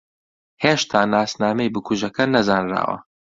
ھێشتا 0.63 0.99
ناسنامەی 1.13 1.73
بکوژەکە 1.75 2.25
نەزانراوە. 2.35 2.97